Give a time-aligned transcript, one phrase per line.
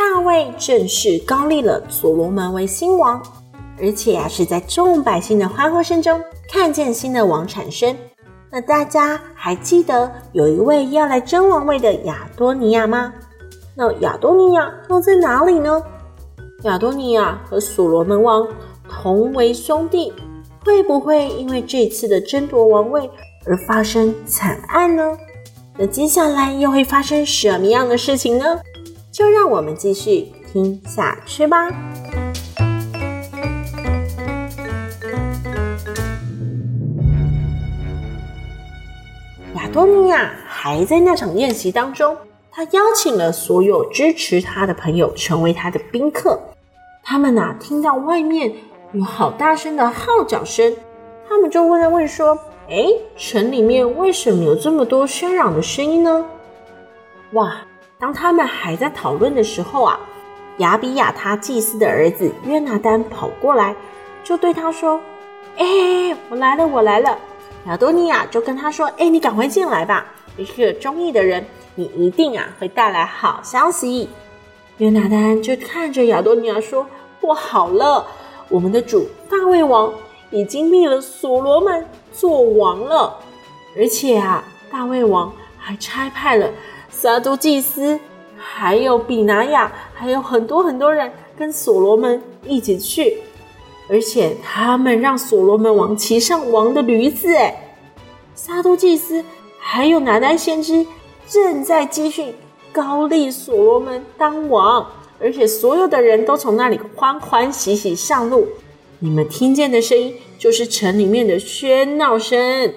[0.00, 3.22] 大卫正式高立了所罗门为新王，
[3.78, 6.18] 而且啊是在众百姓的欢呼声中
[6.50, 7.94] 看见新的王产生。
[8.50, 13.12] 那大家还记得有一位要来争王位的亚多尼亚吗？
[13.76, 15.82] 那亚多尼亚又在哪里呢？
[16.62, 18.48] 亚多尼亚和所罗门王
[18.88, 20.10] 同为兄弟，
[20.64, 23.08] 会不会因为这次的争夺王位
[23.44, 25.14] 而发生惨案呢？
[25.76, 28.58] 那接下来又会发生什么样的事情呢？
[29.20, 31.68] 就让我们继续听下去吧。
[39.56, 42.16] 亚多尼亚还在那场宴席当中，
[42.50, 46.40] 他邀请了所有支持他的朋友成为他的宾客。
[47.02, 48.50] 他们呐、啊，听到外面
[48.94, 50.74] 有好大声的号角声，
[51.28, 52.38] 他们就问了问说
[52.70, 52.86] ：“哎，
[53.18, 56.24] 城里面为什么有这么多喧嚷的声音呢？”
[57.34, 57.60] 哇！
[58.00, 60.00] 当他们还在讨论的时候啊，
[60.56, 63.76] 亚比亚他祭司的儿子约拿单跑过来，
[64.24, 64.98] 就对他说
[65.58, 67.18] ：“哎，我来了，我来了。”
[67.68, 74.08] 亚多尼亚就跟他说：“哎，你赶快进来吧，你是个忠义的人，你一定啊会带来好消息。”
[74.78, 76.86] 约拿单就看着亚多尼亚说
[77.20, 78.06] ：“不好了，
[78.48, 79.92] 我们的主大卫王
[80.30, 83.18] 已经立了所罗门做王了，
[83.76, 86.48] 而且啊，大卫王还差派了。”
[86.90, 87.98] 撒都祭司，
[88.36, 93.18] 还有比拿雅，还有很多很多人跟所罗门一起去，
[93.88, 97.34] 而且他们让所罗门王骑上王的驴子。
[97.34, 97.76] 哎，
[98.34, 99.24] 撒都祭司
[99.58, 100.86] 还有拿单先知
[101.26, 102.34] 正在继续
[102.72, 104.86] 膏立所罗门当王，
[105.18, 108.46] 而且所有的人都从那里欢欢喜喜上路。
[108.98, 112.74] 你们听见的声音就是城里面的喧闹声。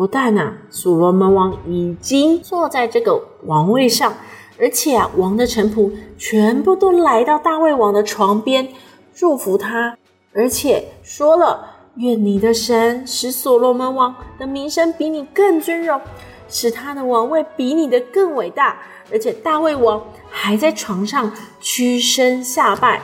[0.00, 4.14] 不但啊，所罗门王已经坐在这个王位上，
[4.58, 8.66] 而且啊，王的臣仆全部都来到大卫王的床边
[9.14, 9.98] 祝福他，
[10.32, 11.66] 而且说了：
[11.96, 16.00] 愿你的神使所罗门王的名声比你更尊荣，
[16.48, 18.78] 使他的王位比你的更伟大。
[19.12, 23.02] 而且大卫王还在床上屈身下拜，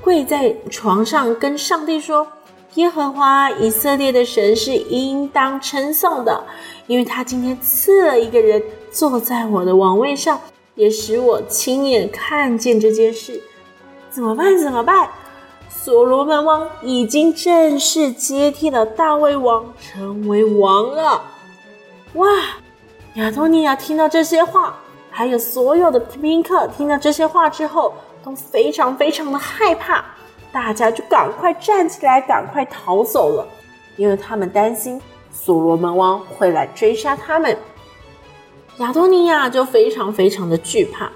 [0.00, 2.26] 跪在床上跟上帝说。
[2.74, 6.44] 耶和华以色列的神是应当称颂的，
[6.86, 10.40] 因为他今天赐了一个人坐在我的王位上，
[10.74, 13.40] 也使我亲眼看见这件事。
[14.10, 14.56] 怎么办？
[14.56, 15.08] 怎么办？
[15.68, 21.22] 所罗门王已经正式接替了大卫王，成为王了。
[22.14, 22.26] 哇！
[23.14, 24.78] 亚多尼亚听到这些话，
[25.10, 30.04] 还有所有的宾客听到这些话之后，都非常非常的害怕。
[30.52, 33.46] 大家就赶快站起来，赶快逃走了，
[33.96, 35.00] 因为他们担心
[35.30, 37.56] 所罗门王会来追杀他们。
[38.78, 41.10] 亚多尼亚就非常非常的惧怕，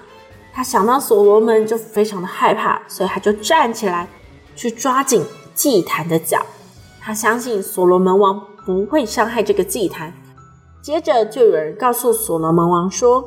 [0.53, 4.07] 他想到所罗门就非常的害怕，所以他就站起来
[4.55, 5.23] 去抓紧
[5.55, 6.45] 祭坛的脚。
[7.01, 10.13] 他相信所罗门王不会伤害这个祭坛。
[10.81, 13.23] 接着就有人告诉所罗门王说：“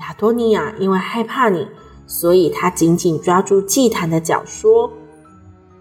[0.00, 1.66] 亚多尼亚因为害怕你，
[2.06, 4.92] 所以他紧紧抓住祭坛的脚，说。”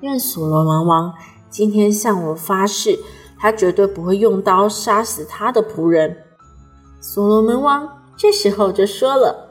[0.01, 1.13] 愿所罗门王
[1.50, 3.00] 今天向我发誓，
[3.38, 6.17] 他绝对不会用刀杀死他的仆人。
[7.00, 9.50] 所罗门王这时候就说了：“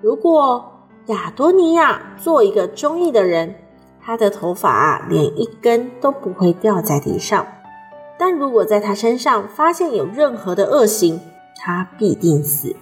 [0.00, 3.54] 如果亚多尼亚做一个忠义的人，
[4.00, 7.44] 他的头发啊，连一根都不会掉在地上；
[8.18, 11.20] 但如果在他身上发现有任何的恶行，
[11.56, 12.76] 他必定死。”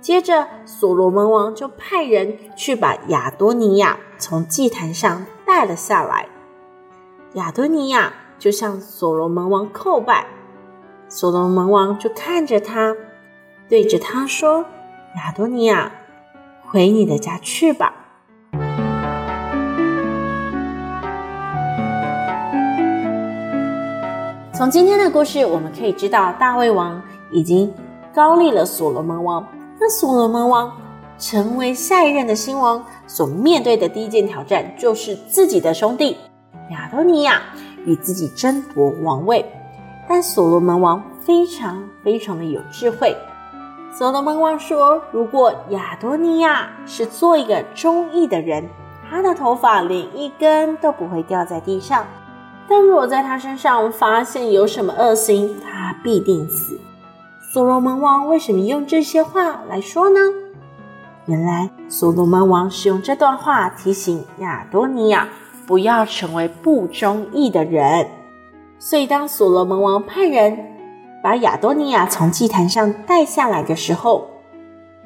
[0.00, 6.26] 接着，所罗门王就派人去把亚多尼亚从祭坛上带了下来。
[7.34, 10.24] 亚多尼亚就向所罗门王叩拜，
[11.10, 12.96] 所罗门王就看着他，
[13.68, 14.64] 对着他说
[15.14, 15.92] ：“亚多尼亚，
[16.62, 17.92] 回你的家去吧。”
[24.54, 27.70] 从今天的故事，我们可以知道，大卫王已经
[28.14, 29.46] 高立了所罗门王。
[29.78, 30.72] 那所罗门王
[31.18, 36.16] 成为下一任的新王，所面对的第一件挑战就是自己的兄弟
[36.70, 37.40] 亚多尼亚
[37.84, 39.44] 与自己争夺王位。
[40.08, 43.16] 但所罗门王非常非常的有智慧，
[43.96, 48.68] 所罗门王说：“如果亚多尼亚是做一个忠义的人，
[49.08, 52.04] 他的头发连一根都不会掉在地上；
[52.68, 56.78] 但如果在他身上发现有什么恶行，他必定死。”
[57.54, 60.18] 所罗门王为什么用这些话来说呢？
[61.26, 65.28] 原来所罗门王是用这段话提醒亚多尼亚
[65.66, 68.08] 不要成为不忠义的人。
[68.78, 70.58] 所以，当所罗门王派人
[71.22, 74.26] 把亚多尼亚从祭坛上带下来的时候，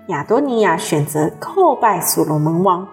[0.07, 2.89] 亚多尼亚选择叩拜所罗门王，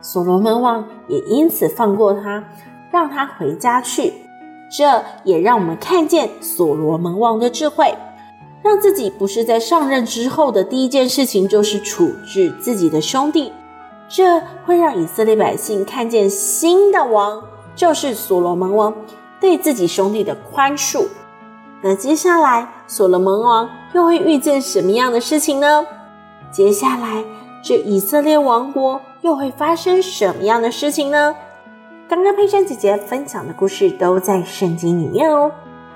[0.00, 2.42] 所罗门王也因此放过他，
[2.90, 4.12] 让他回家去。
[4.76, 7.94] 这也让我们看见所罗门王的智慧，
[8.62, 13.52] 让自己不是在上任之后的第一件事情就是处置自己的兄弟，
[14.08, 17.42] 这会让以色列百姓看见新的王
[17.74, 18.94] 就是所罗门王
[19.40, 21.06] 对自己兄弟的宽恕。
[21.82, 25.86] 那接下来，所罗门王又会遇见什么样的事情呢？
[26.52, 27.24] 接下来，
[27.64, 31.34] 这以色列王国又会发生什么样的事情呢？
[32.06, 35.50] 刚刚佩珊姐姐分享的故事都在圣经里面哦，